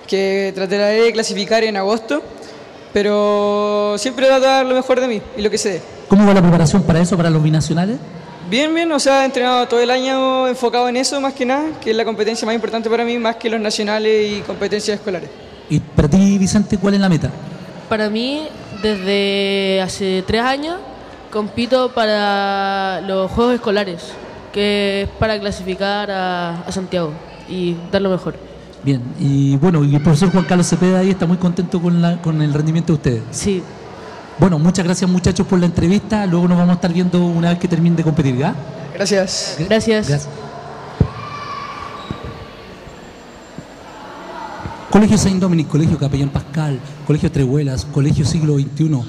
que 0.10 0.51
trataré 0.56 1.04
de 1.04 1.13
clasificar 1.13 1.63
en 1.63 1.78
agosto. 1.78 2.22
Pero 2.92 3.96
siempre 3.98 4.25
trato 4.25 4.42
de 4.42 4.48
dar 4.48 4.66
lo 4.66 4.74
mejor 4.74 5.00
de 5.00 5.08
mí 5.08 5.22
y 5.38 5.42
lo 5.42 5.50
que 5.50 5.58
sé. 5.60 5.82
¿Cómo 6.08 6.25
va 6.25 6.34
la 6.34 6.42
preparación 6.42 6.82
para 6.82 7.00
eso, 7.00 7.16
para 7.16 7.30
los 7.30 7.42
binacionales? 7.42 7.98
Bien, 8.50 8.74
bien, 8.74 8.92
o 8.92 9.00
sea, 9.00 9.22
he 9.22 9.25
entrenado 9.25 9.68
todo 9.68 9.80
el 9.80 9.92
año 9.92 10.48
enfocado 10.48 10.89
en 10.89 10.98
eso 10.98 11.22
más 11.22 11.36
que 11.36 11.46
nada, 11.46 11.80
que 11.80 11.92
es 11.92 11.96
la 11.96 12.04
competencia 12.04 12.48
más 12.48 12.56
importante 12.56 12.89
para 12.89 13.06
mí, 13.06 13.20
más 13.20 13.36
que 13.36 13.48
los 13.48 13.62
nacionales 13.62 14.32
y 14.32 14.42
competencias 14.42 14.98
escolares. 14.98 15.30
Y 15.70 15.80
para 15.80 16.08
ti, 16.08 16.38
Vicente, 16.39 16.80
¿cuál 16.80 16.96
es 16.96 17.00
la 17.00 17.10
meta? 17.10 17.30
Para 17.88 18.10
mí, 18.10 18.48
desde 18.82 19.80
hace 19.84 20.24
tres 20.25 20.42
años, 20.42 20.78
compito 21.30 21.92
para 21.92 23.01
los 23.01 23.30
Juegos 23.30 23.54
Escolares, 23.54 24.01
que 24.51 25.04
es 25.04 25.10
para 25.20 25.39
clasificar 25.39 26.10
a, 26.10 26.62
a 26.62 26.72
Santiago 26.72 27.13
y 27.48 27.75
dar 27.92 28.01
lo 28.01 28.10
mejor. 28.10 28.49
Bien, 28.84 29.02
y 29.20 29.58
bueno, 29.58 29.84
y 29.84 29.96
el 29.96 30.02
profesor 30.02 30.32
Juan 30.32 30.46
Carlos 30.46 30.68
Cepeda 30.68 31.00
ahí 31.00 31.10
está 31.10 31.26
muy 31.26 31.38
contento 31.38 31.82
con, 31.82 32.02
la, 32.02 32.22
con 32.22 32.42
el 32.42 32.54
rendimiento 32.54 32.94
de 32.94 32.98
ustedes. 32.98 33.24
Sí, 33.32 33.62
Bueno, 34.40 34.58
muchas 34.58 34.86
gracias 34.86 35.10
muchachos 35.10 35.46
por 35.46 35.60
la 35.60 35.66
entrevista. 35.66 36.26
Luego 36.26 36.48
nos 36.48 36.58
vamos 36.58 36.72
a 36.72 36.76
estar 36.76 36.94
viendo 36.94 37.26
una 37.26 37.50
vez 37.50 37.60
que 37.60 37.68
termine 37.68 37.98
de 37.98 38.04
competir, 38.04 38.38
¿ya? 38.38 38.56
Gracias. 38.94 39.58
gracias. 39.68 40.08
Gracias. 40.08 40.30
Colegio 44.90 45.18
Saint 45.18 45.40
Dominic, 45.40 45.68
Colegio 45.68 45.98
Capellán 46.00 46.30
Pascal, 46.30 46.80
Colegio 47.06 47.32
Trehuelas, 47.32 47.86
Colegio 47.86 48.26
Siglo 48.26 48.58
XXI. 48.58 49.00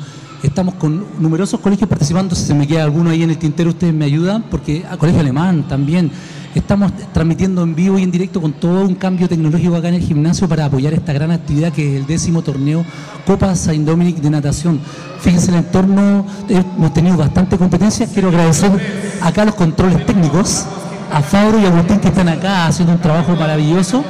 Estamos 0.42 0.74
con 0.74 1.06
numerosos 1.18 1.58
colegios 1.60 1.88
participando. 1.88 2.34
Si 2.34 2.44
se 2.44 2.54
me 2.54 2.66
queda 2.66 2.84
alguno 2.84 3.10
ahí 3.10 3.22
en 3.22 3.30
el 3.30 3.38
tintero, 3.38 3.70
ustedes 3.70 3.94
me 3.94 4.04
ayudan, 4.04 4.42
porque 4.44 4.84
a 4.90 4.96
Colegio 4.96 5.20
Alemán 5.20 5.66
también. 5.68 6.10
Estamos 6.54 6.90
transmitiendo 7.12 7.62
en 7.62 7.76
vivo 7.76 7.96
y 7.96 8.02
en 8.02 8.10
directo 8.10 8.40
con 8.40 8.52
todo 8.52 8.84
un 8.84 8.96
cambio 8.96 9.28
tecnológico 9.28 9.76
acá 9.76 9.88
en 9.88 9.94
el 9.94 10.00
gimnasio 10.02 10.48
para 10.48 10.64
apoyar 10.64 10.92
esta 10.92 11.12
gran 11.12 11.30
actividad 11.30 11.72
que 11.72 11.94
es 11.94 12.00
el 12.00 12.06
décimo 12.08 12.42
torneo 12.42 12.84
Copa 13.24 13.54
Saint 13.54 13.86
Dominic 13.86 14.16
de 14.16 14.30
natación. 14.30 14.80
Fíjense 15.20 15.52
el 15.52 15.58
entorno, 15.58 16.26
eh, 16.48 16.60
hemos 16.76 16.92
tenido 16.92 17.16
bastante 17.16 17.56
competencia. 17.56 18.08
Quiero 18.12 18.30
agradecer 18.30 18.68
acá 19.22 19.42
a 19.42 19.44
los 19.44 19.54
controles 19.54 20.04
técnicos, 20.04 20.66
a 21.12 21.22
Fabro 21.22 21.60
y 21.60 21.66
a 21.66 21.68
Agustín 21.68 22.00
que 22.00 22.08
están 22.08 22.28
acá 22.28 22.66
haciendo 22.66 22.94
un 22.94 23.00
trabajo 23.00 23.36
maravilloso. 23.36 24.04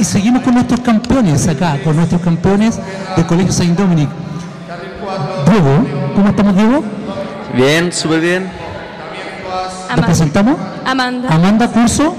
Y 0.00 0.04
seguimos 0.04 0.42
con 0.42 0.54
nuestros 0.54 0.80
campeones 0.80 1.46
acá, 1.46 1.78
con 1.84 1.94
nuestros 1.94 2.22
campeones 2.22 2.80
del 3.16 3.26
Colegio 3.26 3.52
Saint 3.52 3.76
Dominic. 3.76 4.08
Diego, 5.50 5.86
¿cómo 6.14 6.28
estamos, 6.30 6.56
Diego? 6.56 6.82
Bien, 7.54 7.92
súper 7.92 8.20
bien. 8.20 8.63
¿Nos 9.96 10.06
presentamos? 10.06 10.56
Amanda, 10.84 11.28
Amanda 11.30 11.68
Curso, 11.68 12.14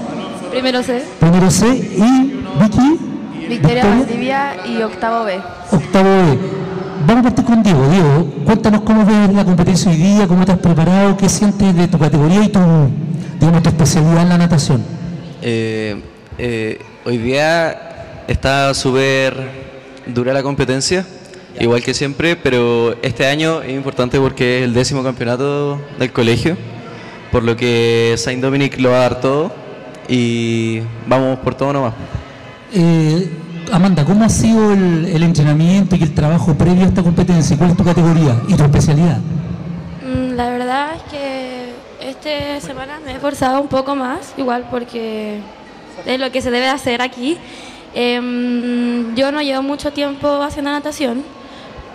primero 0.50 0.82
C, 0.82 1.04
primero 1.20 1.50
C, 1.50 1.66
y 1.68 2.42
Vicky, 2.60 2.98
Victoria 3.48 3.84
Valdivia 3.84 4.56
y 4.66 4.82
octavo 4.82 5.24
B. 5.24 5.40
octavo 5.70 6.08
B. 6.08 6.38
Vamos 7.06 7.20
a 7.20 7.22
partir 7.24 7.44
con 7.44 7.62
Diego. 7.62 7.88
Diego, 7.88 8.32
cuéntanos 8.44 8.80
cómo 8.80 9.04
ves 9.04 9.32
la 9.32 9.44
competencia 9.44 9.90
hoy 9.90 9.96
día, 9.98 10.26
cómo 10.26 10.44
te 10.44 10.52
has 10.52 10.58
preparado, 10.58 11.16
qué 11.16 11.28
sientes 11.28 11.76
de 11.76 11.86
tu 11.86 11.98
categoría 11.98 12.42
y 12.42 12.48
tu, 12.48 12.60
digamos, 13.38 13.62
tu 13.62 13.68
especialidad 13.68 14.22
en 14.22 14.28
la 14.28 14.38
natación. 14.38 14.82
Eh, 15.42 16.02
eh, 16.38 16.80
hoy 17.04 17.18
día 17.18 18.24
está 18.26 18.74
súper 18.74 19.34
dura 20.06 20.32
la 20.32 20.42
competencia, 20.42 21.06
igual 21.60 21.82
que 21.82 21.94
siempre, 21.94 22.34
pero 22.34 22.96
este 23.02 23.26
año 23.26 23.62
es 23.62 23.74
importante 23.74 24.18
porque 24.18 24.58
es 24.58 24.64
el 24.64 24.74
décimo 24.74 25.04
campeonato 25.04 25.80
del 25.98 26.12
colegio, 26.12 26.56
por 27.36 27.44
lo 27.44 27.54
que 27.54 28.14
Saint 28.16 28.40
Dominic 28.40 28.78
lo 28.80 28.92
va 28.92 28.96
a 28.96 29.00
dar 29.00 29.20
todo 29.20 29.52
y 30.08 30.80
vamos 31.06 31.38
por 31.40 31.54
todo 31.54 31.70
nomás. 31.70 31.92
Eh, 32.72 33.28
Amanda, 33.70 34.06
¿cómo 34.06 34.24
ha 34.24 34.30
sido 34.30 34.72
el, 34.72 35.04
el 35.04 35.22
entrenamiento 35.22 35.96
y 35.96 36.02
el 36.02 36.14
trabajo 36.14 36.54
previo 36.54 36.84
a 36.84 36.88
esta 36.88 37.02
competencia? 37.02 37.58
¿Cuál 37.58 37.72
es 37.72 37.76
tu 37.76 37.84
categoría 37.84 38.40
y 38.48 38.54
tu 38.54 38.62
especialidad? 38.64 39.18
Mm, 40.02 40.34
La 40.34 40.48
verdad 40.48 40.96
es 40.96 41.02
que 41.12 41.74
esta 42.08 42.66
semana 42.66 43.00
me 43.04 43.10
he 43.10 43.14
esforzado 43.16 43.60
un 43.60 43.68
poco 43.68 43.94
más, 43.94 44.32
igual 44.38 44.68
porque 44.70 45.40
es 46.06 46.18
lo 46.18 46.32
que 46.32 46.40
se 46.40 46.50
debe 46.50 46.68
hacer 46.68 47.02
aquí. 47.02 47.36
Em, 47.92 49.14
yo 49.14 49.30
no 49.30 49.42
llevo 49.42 49.62
mucho 49.62 49.92
tiempo 49.92 50.40
haciendo 50.40 50.70
natación, 50.70 51.22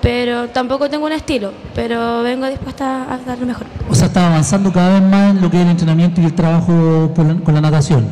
pero 0.01 0.47
tampoco 0.49 0.89
tengo 0.89 1.05
un 1.05 1.11
estilo, 1.11 1.51
pero 1.75 2.23
vengo 2.23 2.47
dispuesta 2.47 3.03
a 3.13 3.17
dar 3.25 3.37
lo 3.39 3.45
mejor. 3.45 3.67
O 3.89 3.95
sea, 3.95 4.07
estás 4.07 4.23
avanzando 4.23 4.71
cada 4.71 4.99
vez 4.99 5.09
más 5.09 5.31
en 5.31 5.41
lo 5.41 5.49
que 5.51 5.57
es 5.57 5.63
el 5.63 5.71
entrenamiento 5.71 6.21
y 6.21 6.25
el 6.25 6.33
trabajo 6.33 7.11
la- 7.17 7.35
con 7.43 7.53
la 7.53 7.61
natación. 7.61 8.07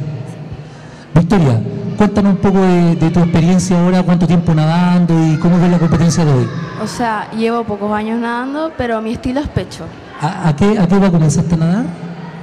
Victoria, 1.13 1.59
cuéntanos 1.97 2.33
un 2.33 2.37
poco 2.37 2.61
de, 2.61 2.95
de 2.95 3.09
tu 3.09 3.19
experiencia 3.19 3.79
ahora, 3.81 4.03
cuánto 4.03 4.27
tiempo 4.27 4.53
nadando 4.53 5.13
y 5.27 5.37
cómo 5.37 5.59
ves 5.59 5.71
la 5.71 5.79
competencia 5.79 6.23
de 6.23 6.31
hoy. 6.31 6.47
O 6.81 6.87
sea, 6.87 7.29
llevo 7.31 7.63
pocos 7.63 7.91
años 7.91 8.19
nadando, 8.19 8.71
pero 8.77 9.01
mi 9.01 9.11
estilo 9.13 9.39
es 9.41 9.47
pecho, 9.47 9.85
¿A, 10.21 10.49
a 10.49 10.55
qué, 10.55 10.77
¿A 10.77 10.87
qué 10.87 10.95
edad 10.95 11.11
comenzaste 11.11 11.55
a 11.55 11.57
nadar? 11.57 11.85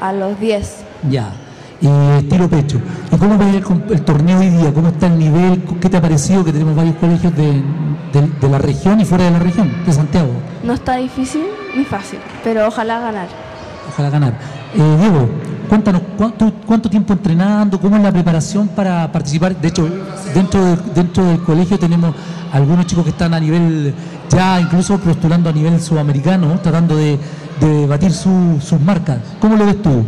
a 0.00 0.12
los 0.12 0.38
10. 0.40 0.84
Ya. 1.08 1.30
Y 1.80 1.88
estilo 2.18 2.48
pecho. 2.48 2.80
¿Y 3.12 3.16
cómo 3.16 3.36
ves 3.36 3.54
el, 3.54 3.92
el 3.92 4.00
torneo 4.02 4.38
hoy 4.38 4.48
día? 4.48 4.72
¿Cómo 4.72 4.88
está 4.88 5.06
el 5.08 5.18
nivel? 5.18 5.62
¿Qué 5.80 5.88
te 5.90 5.96
ha 5.98 6.00
parecido 6.00 6.44
que 6.44 6.52
tenemos 6.52 6.74
varios 6.74 6.96
colegios 6.96 7.34
de, 7.36 7.62
de- 8.12 8.30
de 8.40 8.48
la 8.48 8.58
región 8.58 9.00
y 9.00 9.04
fuera 9.04 9.24
de 9.24 9.30
la 9.32 9.38
región, 9.38 9.70
de 9.84 9.92
Santiago? 9.92 10.30
No 10.64 10.72
está 10.72 10.96
difícil 10.96 11.42
ni 11.76 11.84
fácil, 11.84 12.18
pero 12.42 12.66
ojalá 12.68 12.98
ganar. 13.00 13.28
Ojalá 13.92 14.08
ganar. 14.10 14.32
Eh, 14.74 14.96
Diego, 14.98 15.28
cuéntanos 15.68 16.02
¿cuánto, 16.16 16.50
cuánto 16.66 16.88
tiempo 16.88 17.12
entrenando, 17.12 17.78
cómo 17.78 17.96
es 17.96 18.02
la 18.02 18.10
preparación 18.12 18.68
para 18.68 19.12
participar. 19.12 19.54
De 19.60 19.68
hecho, 19.68 19.86
dentro, 20.34 20.64
de- 20.64 20.76
dentro 20.94 21.24
del 21.26 21.42
colegio 21.42 21.78
tenemos 21.78 22.14
algunos 22.52 22.86
chicos 22.86 23.04
que 23.04 23.10
están 23.10 23.34
a 23.34 23.38
nivel, 23.40 23.94
ya 24.30 24.60
incluso 24.62 24.98
postulando 24.98 25.50
a 25.50 25.52
nivel 25.52 25.78
sudamericano, 25.80 26.58
tratando 26.62 26.96
de, 26.96 27.18
de 27.60 27.86
batir 27.86 28.12
su- 28.12 28.58
sus 28.62 28.80
marcas. 28.80 29.18
¿Cómo 29.40 29.56
lo 29.56 29.66
ves 29.66 29.80
tú, 29.82 30.04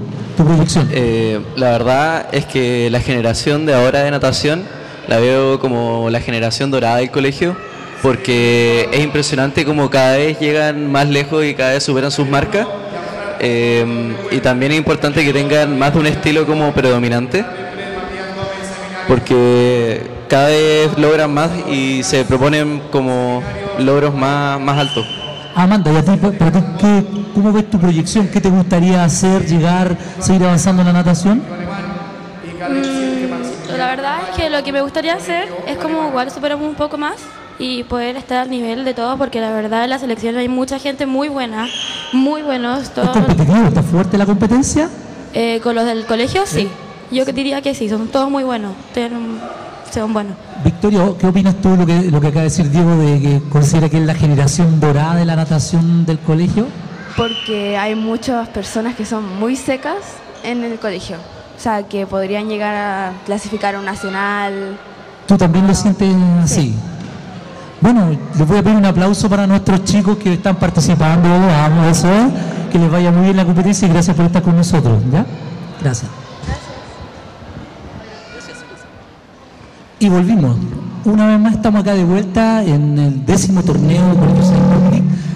Eh, 0.91 1.41
la 1.57 1.71
verdad 1.71 2.27
es 2.33 2.47
que 2.47 2.91
la 2.91 3.01
generación 3.01 3.67
de 3.67 3.75
ahora 3.75 4.03
de 4.03 4.11
natación 4.11 4.63
la 5.09 5.19
veo 5.19 5.59
como 5.59 6.11
la 6.11 6.21
generación 6.21 6.71
dorada 6.71 6.97
del 6.99 7.11
colegio, 7.11 7.57
porque 8.03 8.89
es 8.93 9.01
impresionante 9.03 9.65
como 9.65 9.91
cada 9.91 10.17
vez 10.17 10.39
llegan 10.39 10.93
más 10.93 11.09
lejos 11.09 11.45
y 11.45 11.55
cada 11.55 11.73
vez 11.73 11.83
superan 11.83 12.11
sus 12.11 12.29
marcas. 12.29 12.67
Eh, 13.41 14.15
y 14.31 14.39
también 14.39 14.73
es 14.73 14.79
importante 14.79 15.25
que 15.25 15.33
tengan 15.33 15.79
más 15.79 15.95
de 15.95 16.01
un 16.01 16.07
estilo 16.07 16.47
como 16.47 16.73
predominante, 16.73 17.45
porque 19.09 20.03
cada 20.29 20.49
vez 20.49 20.99
logran 20.99 21.33
más 21.33 21.51
y 21.71 22.03
se 22.03 22.25
proponen 22.25 22.83
como 22.91 23.43
logros 23.79 24.15
más, 24.15 24.61
más 24.61 24.79
altos. 24.79 25.18
Amanda, 25.59 25.91
¿y 25.93 25.97
a 25.97 26.05
ti, 26.05 26.13
pa- 26.17 26.31
para 26.31 26.53
ti, 26.53 26.61
qué- 26.79 27.05
cómo 27.35 27.53
ves 27.53 27.69
tu 27.69 27.81
proyección? 27.81 28.29
¿Qué 28.29 28.41
te 28.41 28.49
gustaría 28.49 29.03
hacer, 29.03 29.45
llegar, 29.45 29.97
seguir 30.21 30.45
avanzando 30.45 30.83
en 30.83 30.87
la 30.87 30.93
natación? 30.93 31.39
Mm, 31.39 33.77
la 33.77 33.87
verdad 33.87 34.17
es 34.31 34.37
que 34.37 34.51
lo 34.51 34.63
que 34.63 34.73
me 34.73 34.81
gustaría 34.83 35.15
hacer 35.15 35.49
es 35.67 35.77
como 35.79 36.09
igual 36.09 36.31
superarme 36.31 36.67
un 36.67 36.75
poco 36.75 36.97
más 36.97 37.17
y 37.59 37.83
poder 37.85 38.17
estar 38.17 38.39
al 38.39 38.51
nivel 38.51 38.85
de 38.85 38.95
todos, 38.95 39.19
porque 39.19 39.41
la 39.41 39.51
verdad 39.51 39.85
en 39.85 39.91
la 39.91 39.99
selección 39.99 40.37
hay 40.37 40.49
mucha 40.49 40.79
gente 40.79 41.07
muy 41.07 41.29
buena, 41.29 41.67
muy 42.13 42.43
buenos, 42.43 42.83
¿Es 42.85 42.91
todos. 42.95 43.11
competitivo? 43.11 43.67
¿Está 43.67 43.83
fuerte 43.83 44.17
la 44.17 44.27
competencia? 44.27 44.89
Eh, 45.35 45.61
con 45.63 45.75
los 45.75 45.85
del 45.87 46.07
colegio, 46.07 46.43
sí. 46.47 46.69
Yo 47.11 47.25
que 47.25 47.33
diría 47.33 47.63
que 47.63 47.75
sí, 47.75 47.89
son 47.89 48.09
todos 48.09 48.31
muy 48.31 48.45
buenos, 48.45 48.73
tienen- 48.95 49.39
son 49.93 50.13
buenos. 50.13 50.35
Victoria, 50.65 51.03
¿qué 51.19 51.27
opinas 51.27 51.55
tú 51.57 51.71
de 51.71 51.77
lo 51.77 51.87
que, 51.87 52.11
lo 52.11 52.21
que 52.21 52.27
acaba 52.29 52.43
de 52.43 52.49
decir 52.49 52.71
Diego 52.71 52.97
de 52.97 53.21
que 53.21 53.43
considera 53.49 53.89
que 53.89 53.99
es 53.99 54.05
la 54.05 54.15
generación 54.15 54.81
dorada 54.81 55.17
de 55.17 55.25
la 55.25 55.37
natación 55.37 56.05
del 56.07 56.19
colegio? 56.19 56.67
Porque 57.17 57.77
hay 57.77 57.95
muchas 57.95 58.49
personas 58.49 58.95
que 58.95 59.05
son 59.05 59.39
muy 59.39 59.57
secas 59.57 59.97
en 60.45 60.63
el 60.65 60.79
colegio, 60.79 61.17
o 61.17 61.61
sea, 61.61 61.83
que 61.83 62.07
podrían 62.07 62.49
llegar 62.49 62.75
a 62.75 63.13
clasificar 63.27 63.75
a 63.75 63.79
un 63.81 63.85
nacional. 63.85 64.79
¿Tú 65.27 65.37
también 65.37 65.67
lo 65.67 65.75
sientes 65.75 66.15
así? 66.43 66.75
Bueno, 67.81 68.11
les 68.37 68.49
voy 68.49 68.59
a 68.59 68.63
pedir 68.63 68.77
un 68.77 68.85
aplauso 68.85 69.29
para 69.29 69.47
nuestros 69.47 69.85
chicos 69.85 70.17
que 70.17 70.35
están 70.35 70.57
participando. 70.57 71.29
Vamos, 71.29 71.87
eso 71.87 72.13
es. 72.13 72.33
Que 72.73 72.79
les 72.79 72.91
vaya 72.91 73.11
muy 73.11 73.25
bien 73.25 73.37
la 73.37 73.45
competencia 73.45 73.87
y 73.87 73.91
gracias 73.91 74.17
por 74.17 74.27
estar 74.27 74.43
con 74.43 74.57
nosotros. 74.57 75.01
¿Ya? 75.13 75.25
Gracias. 75.81 76.11
Y 80.01 80.09
volvimos. 80.09 80.57
Una 81.05 81.27
vez 81.27 81.41
más 81.41 81.55
estamos 81.55 81.81
acá 81.81 81.95
de 81.95 82.05
vuelta 82.05 82.63
en 82.63 82.99
el 82.99 83.27
décimo 83.27 83.63
torneo 83.63 84.15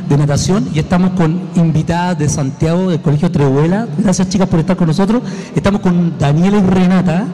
de 0.09 0.17
natación 0.17 0.69
y 0.73 0.79
estamos 0.79 1.13
con 1.13 1.41
invitadas 1.57 2.19
de 2.19 2.29
Santiago 2.29 2.91
del 2.91 3.01
Colegio 3.01 3.31
Trehuela. 3.31 3.89
Gracias 3.99 4.29
chicas 4.29 4.49
por 4.49 4.61
estar 4.61 4.77
con 4.77 4.87
nosotros. 4.87 5.23
Estamos 5.57 5.81
con 5.81 6.17
Daniela 6.17 6.59
y 6.59 6.63
Renata, 6.63 7.25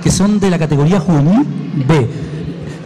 que 0.00 0.12
son 0.12 0.38
de 0.38 0.48
la 0.48 0.58
categoría 0.58 1.00
juvenil 1.00 1.44
B. 1.88 2.08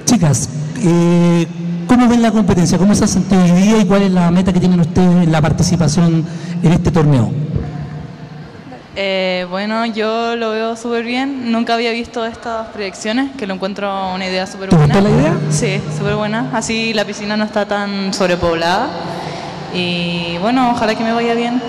Chicas, 0.06 0.48
eh, 0.78 1.46
¿cómo 1.86 2.08
ven 2.08 2.22
la 2.22 2.30
competencia? 2.30 2.78
¿Cómo 2.78 2.94
se 2.94 3.04
ha 3.04 3.08
sentido 3.08 3.42
hoy 3.42 3.50
día 3.50 3.82
y 3.82 3.84
cuál 3.84 4.02
es 4.02 4.12
la 4.12 4.30
meta 4.30 4.50
que 4.50 4.60
tienen 4.60 4.80
ustedes 4.80 5.24
en 5.24 5.32
la 5.32 5.42
participación 5.42 6.24
en 6.62 6.72
este 6.72 6.90
torneo? 6.90 7.39
Eh, 8.96 9.46
bueno, 9.48 9.86
yo 9.86 10.34
lo 10.36 10.50
veo 10.50 10.76
súper 10.76 11.04
bien. 11.04 11.52
Nunca 11.52 11.74
había 11.74 11.92
visto 11.92 12.24
estas 12.24 12.68
proyecciones, 12.68 13.30
que 13.36 13.46
lo 13.46 13.54
encuentro 13.54 14.12
una 14.14 14.26
idea 14.26 14.46
súper 14.46 14.70
¿Te 14.70 14.76
buena. 14.76 14.94
gustó 14.94 15.08
la 15.08 15.16
idea? 15.16 15.34
Sí, 15.50 15.80
súper 15.96 16.14
buena. 16.16 16.50
Así 16.52 16.92
la 16.92 17.04
piscina 17.04 17.36
no 17.36 17.44
está 17.44 17.66
tan 17.66 18.12
sobrepoblada. 18.12 18.88
Y 19.72 20.36
bueno, 20.38 20.72
ojalá 20.72 20.94
que 20.96 21.04
me 21.04 21.12
vaya 21.12 21.34
bien. 21.34 21.62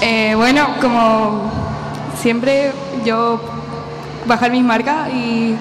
Eh, 0.00 0.34
bueno, 0.36 0.66
como 0.80 1.50
siempre, 2.20 2.72
yo 3.04 3.40
bajar 4.26 4.50
mis 4.50 4.64
marcas 4.64 5.08
y 5.12 5.54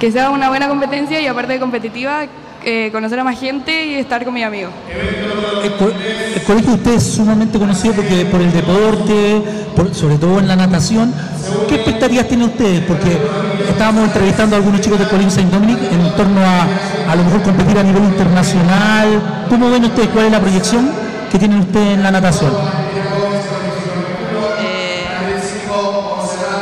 que 0.00 0.10
sea 0.10 0.30
una 0.30 0.48
buena 0.48 0.68
competencia 0.68 1.20
y 1.20 1.26
aparte 1.26 1.52
de 1.54 1.60
competitiva, 1.60 2.22
eh, 2.70 2.90
conocer 2.92 3.18
a 3.18 3.24
más 3.24 3.40
gente 3.40 3.86
y 3.86 3.94
estar 3.94 4.22
con 4.24 4.34
mis 4.34 4.44
amigos. 4.44 4.70
El, 5.64 5.72
co- 5.76 5.90
el 6.34 6.42
colegio 6.42 6.70
de 6.72 6.76
usted 6.76 6.94
es 6.96 7.02
sumamente 7.02 7.58
conocido 7.58 7.94
porque 7.94 8.26
por 8.26 8.42
el 8.42 8.52
deporte, 8.52 9.42
por- 9.74 9.94
sobre 9.94 10.16
todo 10.16 10.38
en 10.38 10.48
la 10.48 10.54
natación. 10.56 11.14
¿Qué 11.66 11.76
expectativas 11.76 12.28
tienen 12.28 12.48
ustedes? 12.48 12.80
Porque 12.82 13.16
estábamos 13.70 14.04
entrevistando 14.04 14.54
a 14.54 14.58
algunos 14.58 14.82
chicos 14.82 14.98
del 14.98 15.08
Colegio 15.08 15.30
Saint 15.30 15.50
Dominic 15.50 15.78
en 15.90 16.14
torno 16.14 16.40
a 16.44 16.66
a 17.10 17.16
lo 17.16 17.24
mejor 17.24 17.40
competir 17.42 17.78
a 17.78 17.82
nivel 17.82 18.04
internacional. 18.04 19.46
¿Cómo 19.48 19.70
ven 19.70 19.84
ustedes? 19.86 20.08
¿Cuál 20.08 20.26
es 20.26 20.32
la 20.32 20.40
proyección 20.40 20.90
que 21.32 21.38
tienen 21.38 21.60
ustedes 21.60 21.94
en 21.94 22.02
la 22.02 22.10
natación? 22.10 22.52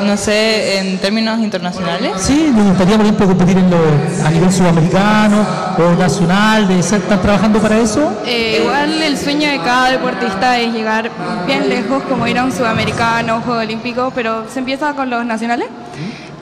No 0.07 0.17
sé, 0.17 0.79
en 0.79 0.99
términos 0.99 1.39
internacionales. 1.41 2.13
Sí, 2.19 2.51
nos 2.55 2.67
gustaría, 2.69 2.97
por 2.97 3.05
ejemplo, 3.07 3.27
competir 3.27 3.59
en 3.59 3.71
lo- 3.71 4.27
a 4.27 4.31
nivel 4.31 4.53
sudamericano 4.53 5.45
o 5.79 5.95
nacional, 5.99 6.69
de 6.69 6.83
ser, 6.83 7.01
¿están 7.01 7.21
trabajando 7.21 7.59
para 7.61 7.79
eso? 7.79 8.13
Eh, 8.25 8.61
igual 8.63 9.03
el 9.03 9.17
sueño 9.19 9.51
de 9.51 9.59
cada 9.59 9.91
deportista 9.91 10.59
es 10.59 10.73
llegar 10.73 11.11
bien 11.47 11.69
lejos, 11.69 12.03
como 12.05 12.27
ir 12.27 12.39
a 12.39 12.45
un 12.45 12.53
sudamericano, 12.53 13.41
Juego 13.45 13.61
Olímpico, 13.61 14.13
pero 14.15 14.45
se 14.49 14.61
empieza 14.61 14.95
con 14.95 15.11
los 15.11 15.25
nacionales. 15.27 15.69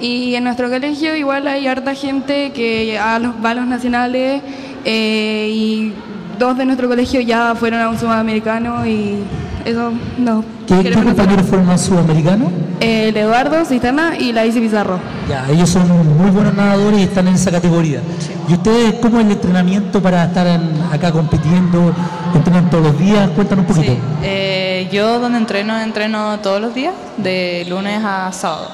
Y 0.01 0.35
en 0.35 0.45
nuestro 0.45 0.69
colegio 0.69 1.15
igual 1.17 1.47
hay 1.49 1.67
harta 1.67 1.95
gente 1.95 2.53
que 2.53 2.99
a 2.99 3.19
los, 3.19 3.33
va 3.45 3.51
a 3.51 3.55
los 3.55 3.67
nacionales 3.67 4.43
eh, 4.85 5.49
y 5.51 5.93
dos 6.39 6.57
de 6.59 6.65
nuestro 6.65 6.89
colegio 6.89 7.21
ya 7.21 7.55
fueron 7.55 7.81
a 7.81 7.89
un 7.89 7.99
sudamericano 7.99 8.85
y 8.87 9.17
eso 9.65 9.93
no. 10.19 10.45
¿Qué, 10.67 10.83
qué 10.83 10.93
compañeros 10.93 11.47
fueron 11.47 11.67
más 11.67 11.81
sudamericanos? 11.83 12.49
El 12.81 13.17
Eduardo 13.17 13.65
Cisterna 13.65 14.17
y 14.19 14.33
la 14.33 14.47
Isi 14.47 14.61
Pizarro. 14.61 14.99
Ya, 15.29 15.47
ellos 15.51 15.69
son 15.69 15.87
muy 16.19 16.31
buenos 16.31 16.55
nadadores 16.55 17.01
y 17.01 17.03
están 17.05 17.29
en 17.29 17.35
esa 17.35 17.51
categoría. 17.51 18.01
¿Y 18.49 18.55
ustedes 18.55 18.95
cómo 19.01 19.21
es 19.21 19.27
el 19.27 19.33
entrenamiento 19.33 20.03
para 20.03 20.25
estar 20.25 20.47
en- 20.47 20.71
acá 20.93 21.13
compitiendo? 21.13 21.93
¿Entrenan 22.35 22.69
todos 22.71 22.85
los 22.85 22.99
días? 22.99 23.29
Cuéntanos 23.31 23.67
un 23.69 23.75
poquito. 23.75 23.97
Eh, 24.23 24.89
yo 24.93 25.19
donde 25.21 25.39
entreno, 25.39 25.79
entreno 25.81 26.39
todos 26.41 26.61
los 26.61 26.75
días, 26.75 26.95
de 27.19 27.67
lunes 27.69 28.01
a 28.05 28.33
sábado. 28.33 28.69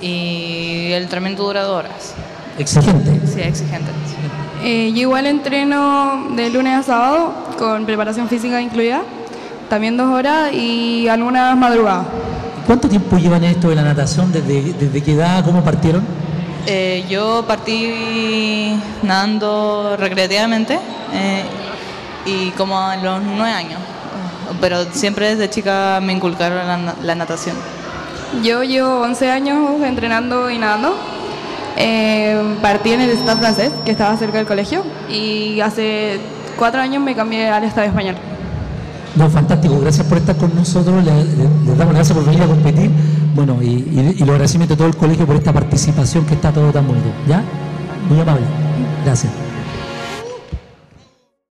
Y 0.00 0.92
el 0.92 1.02
entrenamiento 1.04 1.42
dura 1.44 1.62
dos 1.64 1.78
horas. 1.78 2.14
Exigente. 2.58 3.20
Sí, 3.26 3.40
exigente. 3.40 3.90
Eh, 4.62 4.90
yo 4.92 5.00
igual 5.02 5.26
entreno 5.26 6.28
de 6.34 6.50
lunes 6.50 6.74
a 6.78 6.82
sábado 6.82 7.32
con 7.58 7.84
preparación 7.86 8.28
física 8.28 8.60
incluida, 8.60 9.02
también 9.68 9.96
dos 9.96 10.12
horas 10.12 10.52
y 10.52 11.08
algunas 11.08 11.56
madrugadas. 11.56 12.06
¿Cuánto 12.66 12.88
tiempo 12.88 13.16
llevan 13.18 13.44
esto 13.44 13.68
de 13.70 13.76
la 13.76 13.82
natación? 13.82 14.30
¿Desde, 14.32 14.72
desde 14.74 15.02
qué 15.02 15.12
edad? 15.14 15.44
¿Cómo 15.44 15.62
partieron? 15.64 16.02
Eh, 16.66 17.04
yo 17.08 17.44
partí 17.46 18.78
nadando 19.02 19.96
recreativamente 19.98 20.78
eh, 21.14 21.42
y 22.26 22.50
como 22.50 22.78
a 22.78 22.96
los 22.96 23.22
nueve 23.22 23.50
años. 23.52 23.78
Pero 24.60 24.84
siempre 24.92 25.30
desde 25.34 25.48
chica 25.50 25.98
me 26.02 26.12
inculcaron 26.12 26.58
la, 26.66 26.76
na- 26.76 26.94
la 27.02 27.14
natación. 27.14 27.56
Yo 28.42 28.62
llevo 28.64 29.00
11 29.00 29.30
años 29.30 29.82
entrenando 29.82 30.50
y 30.50 30.58
nadando. 30.58 30.94
Eh, 31.76 32.56
partí 32.60 32.92
en 32.92 33.00
el 33.02 33.10
Estado 33.10 33.38
francés, 33.38 33.70
que 33.84 33.92
estaba 33.92 34.16
cerca 34.16 34.38
del 34.38 34.46
colegio, 34.46 34.82
y 35.08 35.60
hace 35.60 36.18
cuatro 36.58 36.80
años 36.80 37.02
me 37.02 37.14
cambié 37.14 37.48
al 37.48 37.62
Estado 37.64 37.86
español. 37.86 38.16
No, 39.16 39.28
fantástico. 39.30 39.78
Gracias 39.80 40.06
por 40.06 40.18
estar 40.18 40.36
con 40.36 40.54
nosotros. 40.54 41.04
Le- 41.04 41.24
le- 41.24 41.48
Les, 41.66 41.78
damos 41.78 41.94
gracias 41.94 42.16
por 42.16 42.24
venir 42.26 42.42
a 42.42 42.46
competir. 42.46 42.90
Bueno, 43.34 43.58
y, 43.62 43.66
y, 43.66 44.14
y 44.16 44.20
los 44.20 44.30
agradecimientos 44.30 44.74
a 44.76 44.78
todo 44.78 44.88
el 44.88 44.96
colegio 44.96 45.26
por 45.26 45.36
esta 45.36 45.52
participación 45.52 46.24
que 46.24 46.34
está 46.34 46.52
todo 46.52 46.70
tan 46.72 46.86
bonito. 46.86 47.08
¿Ya? 47.26 47.42
Muy 48.08 48.20
amable. 48.20 48.44
Gracias. 49.04 49.32